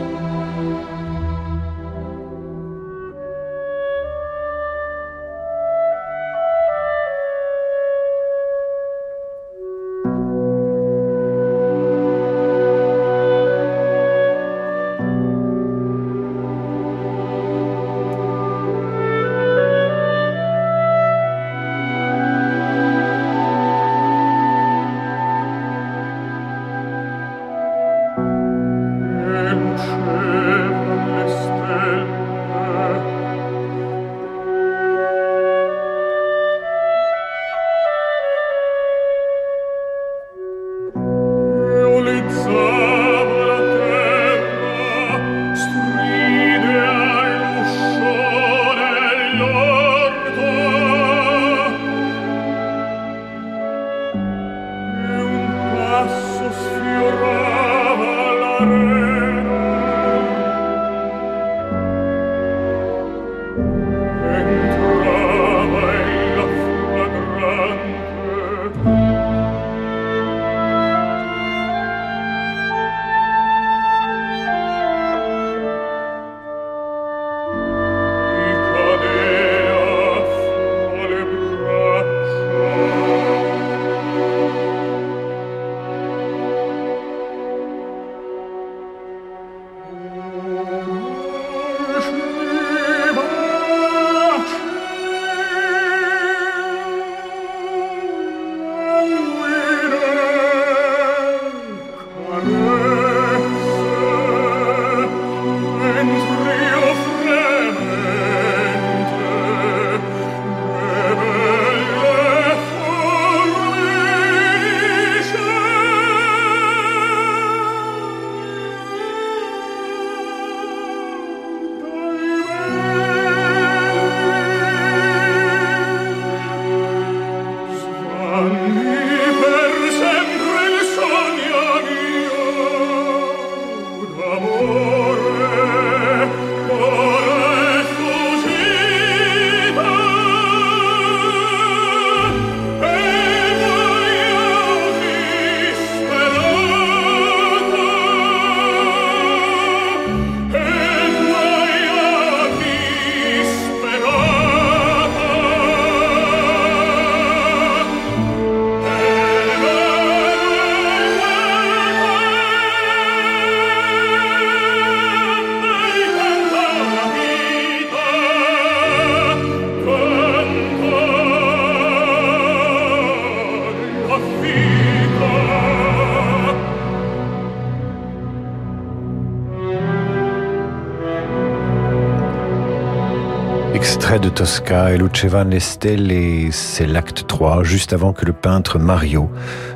Tosca 184.30 184.92
et 184.92 184.98
Lucevan 184.98 185.52
Estelle 185.52 186.12
et 186.12 186.50
c'est 186.52 186.86
l'acte 186.86 187.26
3, 187.28 187.64
juste 187.64 187.94
avant 187.94 188.14
que 188.14 188.26
le 188.26 188.34
peintre 188.34 188.80
Mario 188.80 189.30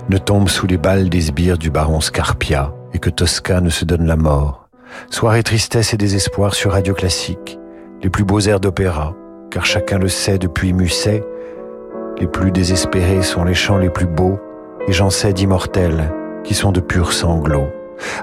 ne 0.09 0.17
tombe 0.17 0.49
sous 0.49 0.67
les 0.67 0.77
balles 0.77 1.09
des 1.09 1.21
sbires 1.21 1.57
du 1.57 1.69
baron 1.69 2.01
Scarpia 2.01 2.73
et 2.93 2.99
que 2.99 3.09
Tosca 3.09 3.61
ne 3.61 3.69
se 3.69 3.85
donne 3.85 4.05
la 4.05 4.15
mort. 4.15 4.67
Soirée 5.09 5.43
tristesse 5.43 5.93
et 5.93 5.97
désespoir 5.97 6.53
sur 6.53 6.71
Radio 6.71 6.93
Classique, 6.93 7.59
les 8.01 8.09
plus 8.09 8.23
beaux 8.23 8.39
airs 8.41 8.59
d'opéra, 8.59 9.15
car 9.49 9.65
chacun 9.65 9.97
le 9.97 10.09
sait 10.09 10.37
depuis 10.37 10.73
Musset, 10.73 11.23
les 12.19 12.27
plus 12.27 12.51
désespérés 12.51 13.23
sont 13.23 13.43
les 13.43 13.55
chants 13.55 13.77
les 13.77 13.89
plus 13.89 14.07
beaux, 14.07 14.39
et 14.87 14.93
j'en 14.93 15.09
sais 15.09 15.33
d'immortels 15.33 16.11
qui 16.43 16.53
sont 16.53 16.71
de 16.71 16.79
purs 16.79 17.13
sanglots. 17.13 17.69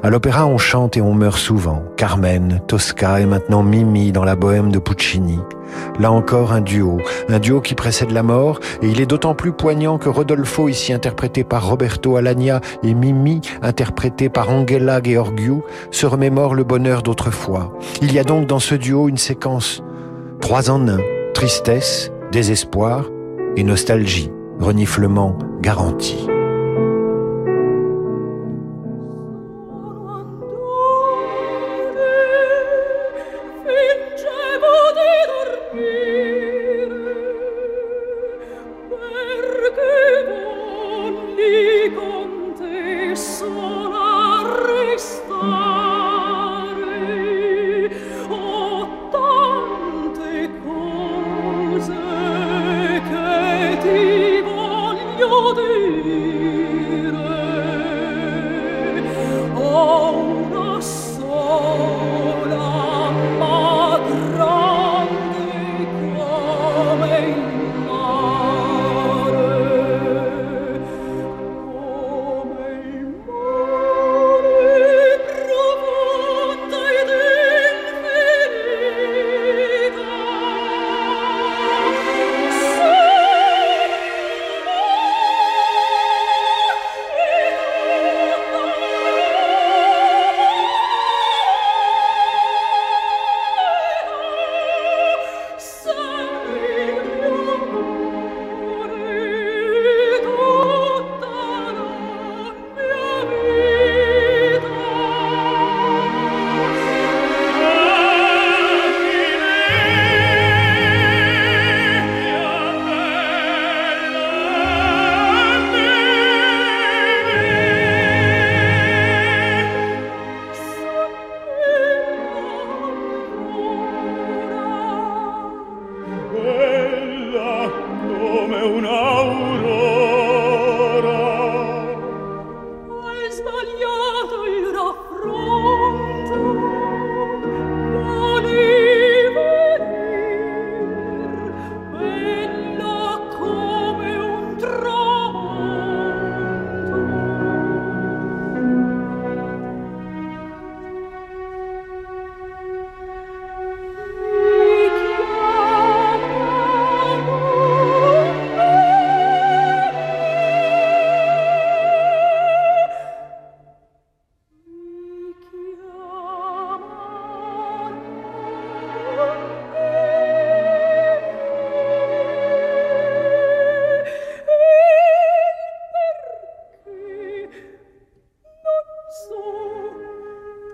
À 0.03 0.11
l'opéra, 0.11 0.47
on 0.47 0.59
chante 0.59 0.97
et 0.97 1.01
on 1.01 1.15
meurt 1.15 1.39
souvent. 1.39 1.83
Carmen, 1.97 2.61
Tosca 2.67 3.21
et 3.21 3.27
maintenant 3.27 3.63
Mimi 3.63 4.13
dans 4.13 4.25
la 4.25 4.37
bohème 4.37 4.71
de 4.71 4.79
Puccini. 4.79 5.39
Là 5.99 6.11
encore 6.11 6.53
un 6.53 6.61
duo, 6.61 6.99
un 7.29 7.39
duo 7.39 7.61
qui 7.61 7.75
précède 7.75 8.11
la 8.11 8.23
mort, 8.23 8.59
et 8.83 8.89
il 8.89 9.01
est 9.01 9.07
d'autant 9.07 9.35
plus 9.35 9.53
poignant 9.53 9.99
que 9.99 10.09
Rodolfo, 10.09 10.69
ici 10.69 10.93
interprété 10.93 11.45
par 11.45 11.69
Roberto 11.69 12.17
Alagna, 12.17 12.61
et 12.83 12.95
Mimi, 12.95 13.41
interprété 13.63 14.29
par 14.29 14.51
Angela 14.51 15.01
Georgiou, 15.03 15.63
se 15.91 16.07
remémore 16.07 16.55
le 16.55 16.65
bonheur 16.65 17.03
d'autrefois. 17.03 17.73
Il 18.03 18.13
y 18.13 18.19
a 18.19 18.25
donc 18.25 18.47
dans 18.47 18.59
ce 18.59 18.75
duo 18.75 19.09
une 19.09 19.19
séquence 19.19 19.83
trois 20.41 20.71
en 20.71 20.89
un, 20.89 20.99
tristesse, 21.35 22.11
désespoir 22.33 23.05
et 23.57 23.63
nostalgie, 23.63 24.31
reniflement 24.59 25.37
garanti. 25.61 26.27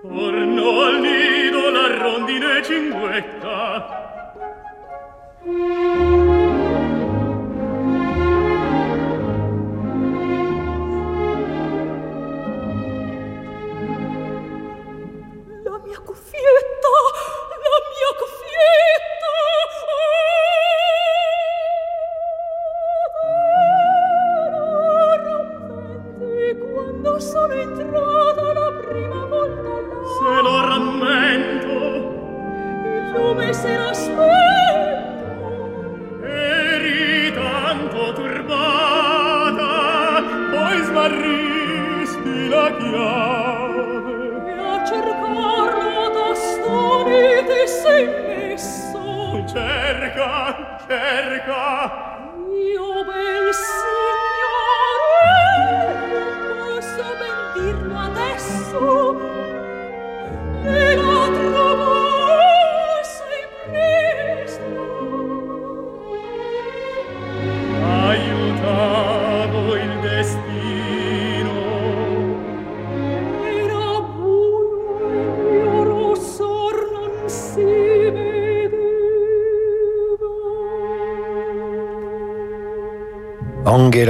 Orno 0.09 0.83
al 0.83 1.01
nido 1.01 1.71
la 1.71 1.97
rondine 1.99 2.62
cinguetta. 2.62 4.05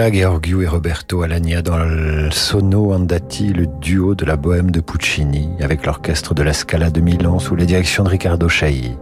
Et 0.08 0.24
Roberto 0.24 1.22
Alagna 1.22 1.62
dans 1.62 1.78
le 1.78 2.30
Sono 2.30 2.92
Andati, 2.92 3.52
le 3.52 3.66
duo 3.66 4.14
de 4.14 4.24
la 4.24 4.36
bohème 4.36 4.70
de 4.70 4.78
Puccini, 4.78 5.50
avec 5.60 5.84
l'orchestre 5.84 6.32
de 6.32 6.44
la 6.44 6.52
Scala 6.52 6.90
de 6.90 7.00
Milan 7.00 7.40
sous 7.40 7.56
la 7.56 7.64
direction 7.64 8.04
de 8.04 8.10
Riccardo 8.10 8.48
Chailly. 8.48 8.96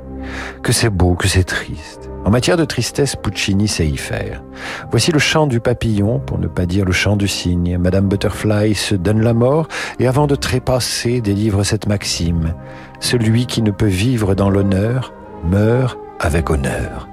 Que 0.63 0.73
c'est 0.73 0.89
beau, 0.89 1.15
que 1.15 1.29
c'est 1.29 1.45
triste. 1.45 2.09
En 2.25 2.31
matière 2.31 2.57
de 2.57 2.65
tristesse, 2.65 3.17
Puccini 3.17 3.69
sait 3.69 3.87
y 3.87 3.99
faire. 3.99 4.43
Voici 4.91 5.13
le 5.13 5.19
chant 5.19 5.47
du 5.47 5.61
papillon, 5.61 6.21
pour 6.21 6.39
ne 6.39 6.47
pas 6.47 6.65
dire 6.65 6.87
le 6.87 6.93
chant 6.93 7.17
du 7.17 7.29
cygne. 7.29 7.77
Madame 7.77 8.09
Butterfly 8.09 8.75
se 8.75 8.95
donne 8.95 9.21
la 9.21 9.35
mort 9.35 9.69
et 9.99 10.07
avant 10.07 10.27
de 10.27 10.37
trépasser 10.37 11.21
délivre 11.21 11.65
cette 11.65 11.87
maxime. 11.87 12.55
Celui 13.01 13.45
qui 13.45 13.61
ne 13.61 13.73
peut 13.73 13.85
vivre 13.85 14.35
dans 14.35 14.49
l'honneur 14.49 15.13
meurt 15.45 15.99
avec 16.19 16.49
honneur. 16.49 17.09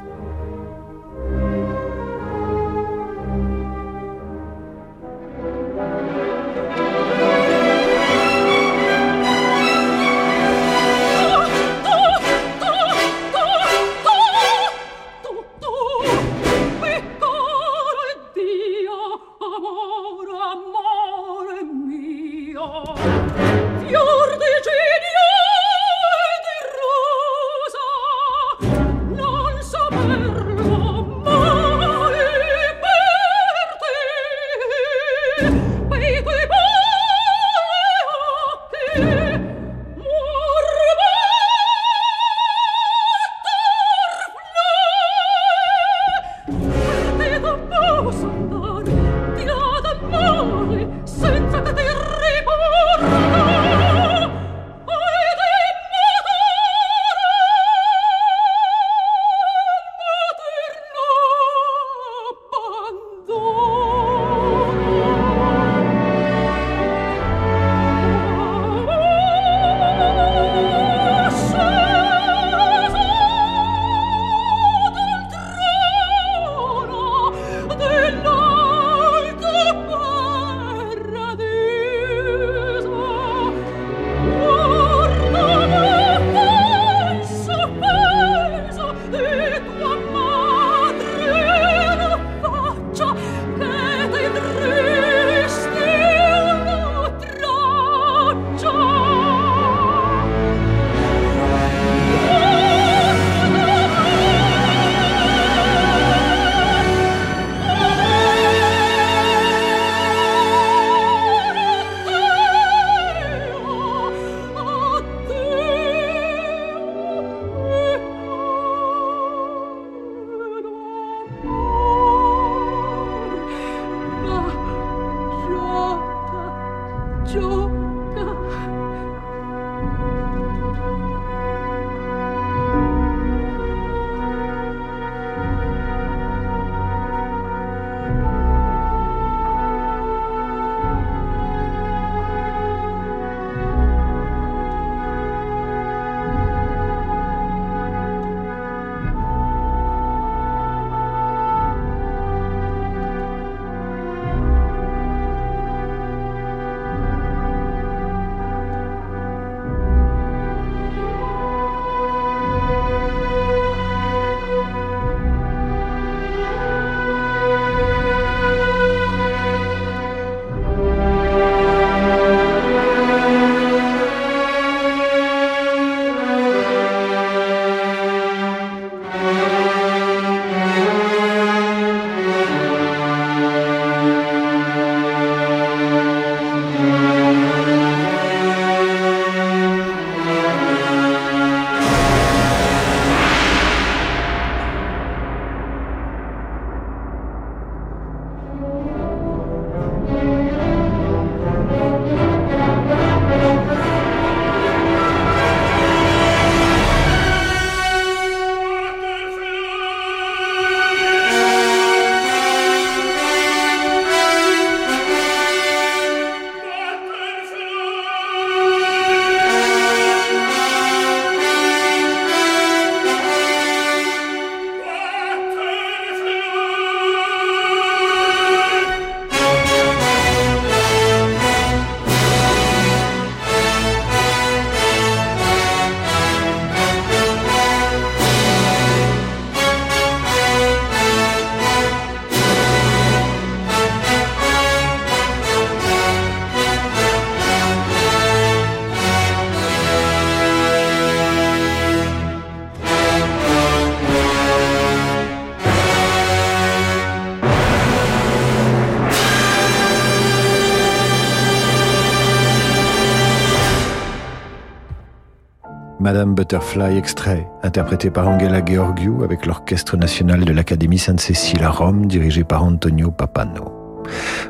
Butterfly 266.26 266.98
extrait, 266.98 267.48
interprété 267.64 268.10
par 268.10 268.28
Angela 268.28 268.64
Georgiou 268.64 269.24
avec 269.24 269.46
l'Orchestre 269.46 269.98
national 269.98 270.46
de 270.46 270.54
l'Académie 270.54 270.98
Sainte-Cécile 270.98 271.64
à 271.64 271.70
Rome, 271.70 272.06
dirigé 272.06 272.44
par 272.44 272.64
Antonio 272.64 273.12
Papano. 273.12 274.00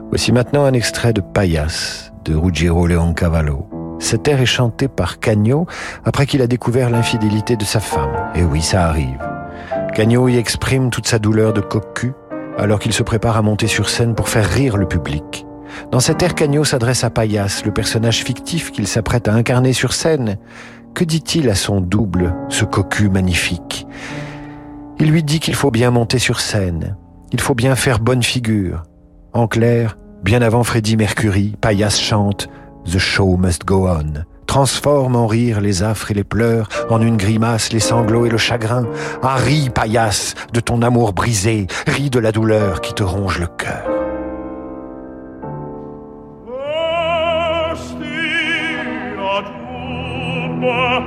Voici 0.10 0.32
maintenant 0.32 0.66
un 0.66 0.74
extrait 0.74 1.14
de 1.14 1.22
Payas 1.22 2.12
de 2.26 2.36
Ruggiero 2.36 2.88
Leoncavallo. 2.88 3.68
Cet 4.00 4.28
air 4.28 4.42
est 4.42 4.46
chanté 4.46 4.88
par 4.88 5.20
Cagno 5.20 5.66
après 6.06 6.26
qu'il 6.26 6.42
a 6.42 6.48
découvert 6.48 6.90
l'infidélité 6.90 7.56
de 7.56 7.66
sa 7.66 7.80
femme. 7.80 8.12
Et 8.36 8.44
oui, 8.44 8.62
ça 8.62 8.86
arrive. 8.86 9.20
Cagno 9.94 10.28
y 10.28 10.38
exprime 10.38 10.90
toute 10.90 11.08
sa 11.08 11.20
douleur 11.20 11.54
de 11.54 11.62
cocu 11.62 12.14
alors 12.58 12.80
qu'il 12.80 12.94
se 12.94 13.04
prépare 13.04 13.38
à 13.38 13.42
monter 13.42 13.68
sur 13.68 13.90
scène 13.90 14.16
pour 14.16 14.30
faire 14.30 14.48
rire 14.48 14.78
le 14.78 14.88
public. 14.88 15.46
Dans 15.92 16.00
cet 16.00 16.22
air, 16.22 16.36
Cagno 16.36 16.64
s'adresse 16.64 17.04
à 17.04 17.10
Payas, 17.10 17.62
le 17.66 17.72
personnage 17.72 18.24
fictif 18.24 18.72
qu'il 18.72 18.88
s'apprête 18.88 19.28
à 19.28 19.34
incarner 19.34 19.74
sur 19.74 19.94
scène. 19.94 20.38
Que 20.94 21.04
dit-il 21.04 21.50
à 21.50 21.56
son 21.56 21.82
double, 21.82 22.36
ce 22.50 22.66
cocu 22.66 23.10
magnifique? 23.10 23.88
Il 25.00 25.10
lui 25.10 25.24
dit 25.24 25.40
qu'il 25.40 25.56
faut 25.56 25.72
bien 25.72 25.92
monter 25.92 26.20
sur 26.20 26.40
scène, 26.40 26.96
il 27.32 27.42
faut 27.42 27.56
bien 27.56 27.76
faire 27.76 28.00
bonne 28.00 28.24
figure. 28.24 28.84
En 29.34 29.48
clair, 29.48 29.98
bien 30.24 30.42
avant 30.42 30.64
Freddie 30.64 30.98
Mercury, 30.98 31.56
Payas 31.60 31.90
chante 31.90 32.50
The 32.86 32.98
show 32.98 33.38
must 33.38 33.66
go 33.66 33.88
on 33.88 34.26
transforme 34.52 35.16
en 35.16 35.28
rire 35.28 35.62
les 35.62 35.82
affres 35.82 36.12
et 36.12 36.14
les 36.14 36.26
pleurs, 36.26 36.68
en 36.90 37.02
une 37.02 37.16
grimace 37.16 37.72
les 37.72 37.80
sanglots 37.80 38.26
et 38.26 38.30
le 38.30 38.38
chagrin. 38.38 38.86
Ah, 39.24 39.38
ris, 39.38 39.70
paillasse, 39.70 40.36
de 40.52 40.60
ton 40.60 40.82
amour 40.82 41.14
brisé, 41.14 41.68
ris 41.88 42.10
de 42.10 42.20
la 42.20 42.34
douleur 42.34 42.82
qui 42.82 42.94
te 42.94 43.02
ronge 43.02 43.40
le 43.40 43.48
cœur. 43.48 44.01
La 50.62 51.02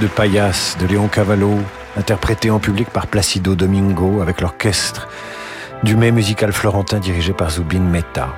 de 0.00 0.06
Payas 0.06 0.76
de 0.80 0.86
Léon 0.86 1.08
Cavallo, 1.08 1.58
interprété 1.96 2.50
en 2.50 2.58
public 2.58 2.88
par 2.88 3.06
Placido 3.06 3.54
Domingo 3.54 4.22
avec 4.22 4.40
l'orchestre 4.40 5.08
du 5.82 5.94
mai 5.94 6.10
musical 6.10 6.52
florentin 6.52 6.98
dirigé 6.98 7.34
par 7.34 7.50
Zubin 7.50 7.80
Mehta. 7.80 8.28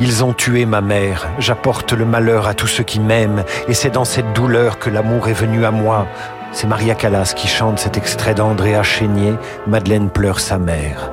Ils 0.00 0.24
ont 0.24 0.32
tué 0.32 0.66
ma 0.66 0.80
mère, 0.80 1.28
j'apporte 1.38 1.92
le 1.92 2.04
malheur 2.04 2.48
à 2.48 2.54
tous 2.54 2.66
ceux 2.66 2.82
qui 2.82 2.98
m'aiment, 2.98 3.44
et 3.68 3.74
c'est 3.74 3.90
dans 3.90 4.04
cette 4.04 4.32
douleur 4.32 4.80
que 4.80 4.90
l'amour 4.90 5.28
est 5.28 5.32
venu 5.32 5.64
à 5.64 5.70
moi. 5.70 6.08
C'est 6.50 6.66
Maria 6.66 6.94
Callas 6.94 7.34
qui 7.36 7.46
chante 7.46 7.78
cet 7.78 7.96
extrait 7.96 8.34
d'Andrea 8.34 8.82
Chénier, 8.82 9.34
Madeleine 9.66 10.10
pleure 10.10 10.40
sa 10.40 10.58
mère. 10.58 11.11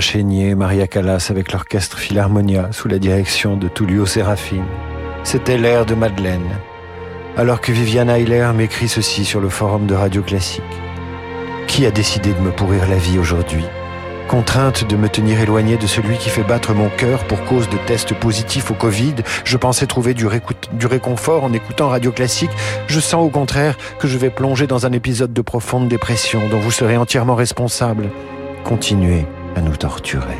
Chénier, 0.00 0.54
Maria 0.54 0.86
Callas 0.86 1.28
avec 1.30 1.52
l'orchestre 1.52 1.98
Philharmonia 1.98 2.68
sous 2.72 2.88
la 2.88 2.98
direction 2.98 3.56
de 3.56 3.68
Tullio 3.68 4.06
Serafine. 4.06 4.64
C'était 5.22 5.58
l'air 5.58 5.86
de 5.86 5.94
Madeleine. 5.94 6.58
Alors 7.36 7.60
que 7.60 7.72
Viviane 7.72 8.10
Heiler 8.10 8.48
m'écrit 8.54 8.88
ceci 8.88 9.24
sur 9.24 9.40
le 9.40 9.48
forum 9.48 9.86
de 9.86 9.94
Radio 9.94 10.22
Classique. 10.22 10.62
Qui 11.66 11.86
a 11.86 11.90
décidé 11.90 12.32
de 12.32 12.40
me 12.40 12.50
pourrir 12.50 12.88
la 12.88 12.96
vie 12.96 13.18
aujourd'hui? 13.18 13.64
Contrainte 14.28 14.88
de 14.88 14.96
me 14.96 15.08
tenir 15.08 15.40
éloigné 15.40 15.76
de 15.76 15.86
celui 15.86 16.16
qui 16.16 16.30
fait 16.30 16.42
battre 16.42 16.72
mon 16.72 16.88
cœur 16.88 17.24
pour 17.24 17.44
cause 17.44 17.68
de 17.68 17.76
tests 17.86 18.14
positifs 18.14 18.70
au 18.70 18.74
Covid, 18.74 19.14
je 19.44 19.56
pensais 19.56 19.86
trouver 19.86 20.14
du, 20.14 20.26
du, 20.72 20.86
réconfort 20.86 21.44
en 21.44 21.52
écoutant 21.52 21.88
Radio 21.88 22.10
Classique. 22.10 22.50
Je 22.86 23.00
sens 23.00 23.24
au 23.24 23.30
contraire 23.30 23.76
que 23.98 24.08
je 24.08 24.18
vais 24.18 24.30
plonger 24.30 24.66
dans 24.66 24.86
un 24.86 24.92
épisode 24.92 25.32
de 25.32 25.42
profonde 25.42 25.88
dépression 25.88 26.48
dont 26.48 26.58
vous 26.58 26.70
serez 26.70 26.96
entièrement 26.96 27.34
responsable. 27.34 28.10
Continuez 28.64 29.26
à 29.56 29.60
nous 29.60 29.76
torturer. 29.76 30.38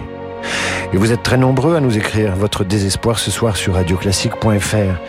Et 0.92 0.96
vous 0.96 1.12
êtes 1.12 1.22
très 1.22 1.36
nombreux 1.36 1.76
à 1.76 1.80
nous 1.80 1.96
écrire 1.96 2.36
votre 2.36 2.64
désespoir 2.64 3.18
ce 3.18 3.30
soir 3.30 3.56
sur 3.56 3.74
radioclassique.fr. 3.74 5.00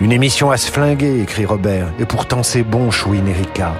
Une 0.00 0.12
émission 0.12 0.50
à 0.50 0.56
se 0.56 0.70
flinguer, 0.70 1.20
écrit 1.20 1.44
Robert, 1.44 1.88
et 1.98 2.06
pourtant 2.06 2.42
c'est 2.42 2.62
bon, 2.62 2.90
chouine 2.90 3.28
Erika. 3.28 3.74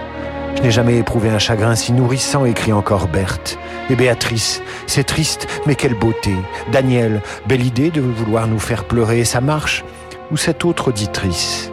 Je 0.56 0.62
n'ai 0.62 0.70
jamais 0.70 0.98
éprouvé 0.98 1.30
un 1.30 1.38
chagrin 1.38 1.74
si 1.74 1.92
nourrissant, 1.92 2.44
écrit 2.44 2.72
encore 2.72 3.08
Berthe. 3.08 3.58
Et 3.88 3.96
Béatrice, 3.96 4.62
c'est 4.86 5.04
triste, 5.04 5.46
mais 5.66 5.74
quelle 5.74 5.98
beauté. 5.98 6.34
Daniel, 6.70 7.22
belle 7.48 7.64
idée 7.64 7.90
de 7.90 8.00
vouloir 8.00 8.46
nous 8.46 8.58
faire 8.58 8.84
pleurer, 8.84 9.24
ça 9.24 9.40
marche. 9.40 9.84
Ou 10.30 10.36
cette 10.36 10.64
autre 10.64 10.88
auditrice? 10.88 11.72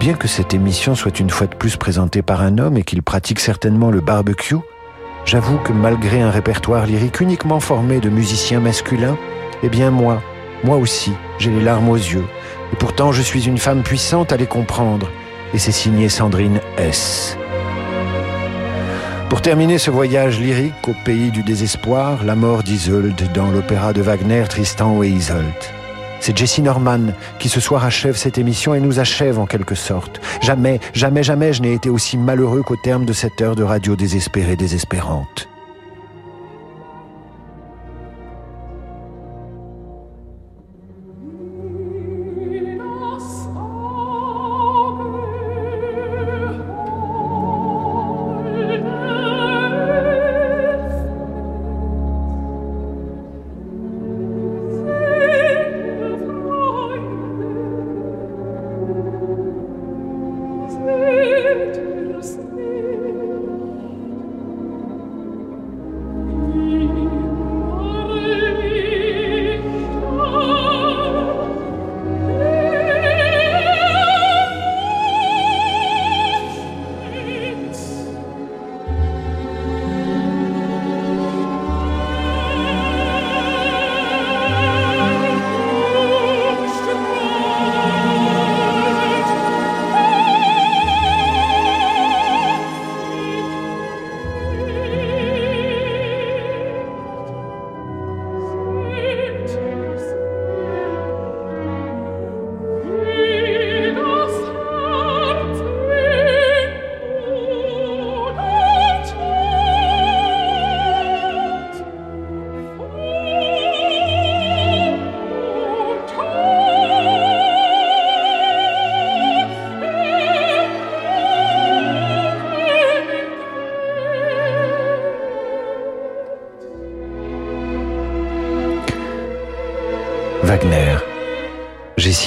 Bien 0.00 0.14
que 0.14 0.28
cette 0.28 0.54
émission 0.54 0.94
soit 0.94 1.20
une 1.20 1.30
fois 1.30 1.46
de 1.46 1.54
plus 1.54 1.76
présentée 1.76 2.22
par 2.22 2.42
un 2.42 2.58
homme 2.58 2.76
et 2.76 2.82
qu'il 2.82 3.02
pratique 3.02 3.40
certainement 3.40 3.90
le 3.90 4.00
barbecue, 4.00 4.56
j'avoue 5.28 5.58
que 5.58 5.74
malgré 5.74 6.22
un 6.22 6.30
répertoire 6.30 6.86
lyrique 6.86 7.20
uniquement 7.20 7.60
formé 7.60 8.00
de 8.00 8.08
musiciens 8.08 8.60
masculins, 8.60 9.18
eh 9.62 9.68
bien 9.68 9.90
moi, 9.90 10.22
moi 10.64 10.76
aussi, 10.76 11.12
j'ai 11.38 11.50
les 11.50 11.60
larmes 11.60 11.90
aux 11.90 11.96
yeux. 11.96 12.24
Et 12.72 12.76
pourtant, 12.76 13.12
je 13.12 13.20
suis 13.20 13.46
une 13.46 13.58
femme 13.58 13.82
puissante 13.82 14.32
à 14.32 14.38
les 14.38 14.46
comprendre. 14.46 15.10
Et 15.52 15.58
c'est 15.58 15.72
signé 15.72 16.08
Sandrine 16.08 16.60
S. 16.78 17.36
Pour 19.28 19.42
terminer 19.42 19.76
ce 19.76 19.90
voyage 19.90 20.40
lyrique 20.40 20.88
au 20.88 20.94
pays 21.04 21.30
du 21.30 21.42
désespoir, 21.42 22.24
la 22.24 22.34
mort 22.34 22.62
d'Isolde 22.62 23.22
dans 23.34 23.50
l'opéra 23.50 23.92
de 23.92 24.00
Wagner 24.00 24.44
Tristan 24.48 25.02
et 25.02 25.08
Isolde. 25.08 25.77
C'est 26.20 26.36
Jessie 26.36 26.62
Norman 26.62 27.12
qui 27.38 27.48
ce 27.48 27.60
soir 27.60 27.84
achève 27.84 28.16
cette 28.16 28.38
émission 28.38 28.74
et 28.74 28.80
nous 28.80 29.00
achève 29.00 29.38
en 29.38 29.46
quelque 29.46 29.74
sorte. 29.74 30.20
Jamais, 30.40 30.80
jamais, 30.92 31.22
jamais 31.22 31.52
je 31.52 31.62
n'ai 31.62 31.72
été 31.72 31.90
aussi 31.90 32.16
malheureux 32.16 32.62
qu'au 32.62 32.76
terme 32.76 33.04
de 33.04 33.12
cette 33.12 33.40
heure 33.40 33.56
de 33.56 33.62
radio 33.62 33.96
désespérée, 33.96 34.56
désespérante. 34.56 35.48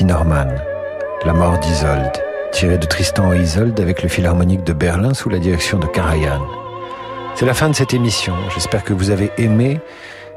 Norman, 0.04 0.48
La 1.26 1.34
mort 1.34 1.60
d'Isolde, 1.60 2.12
tiré 2.52 2.78
de 2.78 2.86
Tristan 2.86 3.34
et 3.34 3.40
Isolde 3.40 3.80
avec 3.80 4.02
le 4.02 4.10
Philharmonique 4.10 4.64
de 4.64 4.74
Berlin 4.74 5.14
sous 5.14 5.30
la 5.30 5.38
direction 5.38 5.78
de 5.78 5.86
Karajan. 5.86 6.42
C'est 7.36 7.46
la 7.46 7.54
fin 7.54 7.70
de 7.70 7.76
cette 7.76 7.94
émission. 7.94 8.34
J'espère 8.54 8.84
que 8.84 8.94
vous 8.94 9.10
avez 9.10 9.32
aimé 9.38 9.80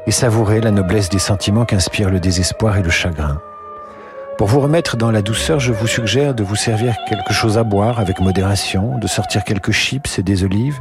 et 0.06 0.10
savouré 0.10 0.60
la 0.60 0.70
noblesse 0.70 1.08
des 1.08 1.18
sentiments 1.18 1.64
qu'inspirent 1.64 2.10
le 2.10 2.20
désespoir 2.20 2.76
et 2.76 2.82
le 2.82 2.90
chagrin. 2.90 3.40
Pour 4.36 4.48
vous 4.48 4.60
remettre 4.60 4.96
dans 4.96 5.10
la 5.10 5.22
douceur, 5.22 5.60
je 5.60 5.72
vous 5.72 5.86
suggère 5.86 6.34
de 6.34 6.42
vous 6.42 6.56
servir 6.56 6.94
quelque 7.08 7.32
chose 7.32 7.56
à 7.56 7.62
boire 7.62 8.00
avec 8.00 8.20
modération, 8.20 8.98
de 8.98 9.06
sortir 9.06 9.44
quelques 9.44 9.72
chips 9.72 10.18
et 10.18 10.22
des 10.22 10.44
olives, 10.44 10.80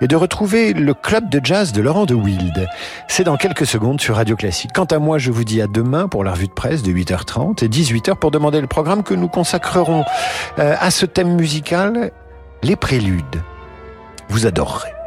et 0.00 0.08
de 0.08 0.16
retrouver 0.16 0.72
le 0.72 0.94
club 0.94 1.28
de 1.28 1.40
jazz 1.42 1.72
de 1.72 1.82
Laurent 1.82 2.06
de 2.06 2.14
Wild. 2.14 2.66
C'est 3.08 3.24
dans 3.24 3.36
quelques 3.36 3.66
secondes 3.66 4.00
sur 4.00 4.16
Radio 4.16 4.36
Classique. 4.36 4.70
Quant 4.74 4.84
à 4.84 4.98
moi, 4.98 5.18
je 5.18 5.30
vous 5.30 5.44
dis 5.44 5.60
à 5.60 5.66
demain 5.66 6.08
pour 6.08 6.24
la 6.24 6.32
revue 6.32 6.48
de 6.48 6.52
presse 6.52 6.82
de 6.82 6.92
8h30 6.92 7.64
et 7.64 7.68
18h 7.68 8.16
pour 8.16 8.30
demander 8.30 8.60
le 8.60 8.66
programme 8.66 9.02
que 9.02 9.14
nous 9.14 9.28
consacrerons 9.28 10.04
euh, 10.58 10.74
à 10.78 10.90
ce 10.90 11.06
thème 11.06 11.34
musical, 11.34 12.12
les 12.62 12.76
préludes. 12.76 13.42
Vous 14.28 14.46
adorerez. 14.46 14.99